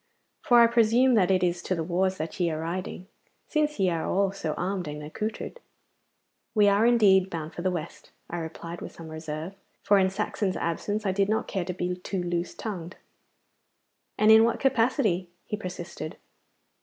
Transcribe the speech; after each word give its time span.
For 0.41 0.59
I 0.61 0.65
presume 0.65 1.13
that 1.13 1.29
it 1.29 1.43
is 1.43 1.61
to 1.61 1.75
the 1.75 1.83
wars 1.83 2.17
that 2.17 2.39
ye 2.39 2.49
are 2.49 2.59
riding, 2.59 3.05
since 3.47 3.79
ye 3.79 3.91
are 3.91 4.03
all 4.07 4.31
so 4.31 4.53
armed 4.55 4.87
and 4.87 5.03
accoutred.' 5.03 5.59
'We 6.55 6.69
are 6.69 6.87
indeed 6.87 7.29
bound 7.29 7.53
for 7.53 7.61
the 7.61 7.69
West,' 7.69 8.09
I 8.27 8.37
replied, 8.39 8.81
with 8.81 8.93
some 8.93 9.09
reserve, 9.09 9.53
for 9.83 9.99
in 9.99 10.09
Saxon's 10.09 10.57
absence 10.57 11.05
I 11.05 11.11
did 11.11 11.29
not 11.29 11.47
care 11.47 11.65
to 11.65 11.73
be 11.73 11.93
too 11.97 12.23
loose 12.23 12.55
tongued. 12.55 12.95
'And 14.17 14.31
in 14.31 14.43
what 14.43 14.59
capacity?' 14.59 15.29
he 15.45 15.55
persisted. 15.55 16.17